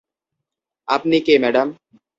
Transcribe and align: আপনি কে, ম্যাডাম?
আপনি 0.87 1.17
কে, 1.25 1.33
ম্যাডাম? 1.43 1.67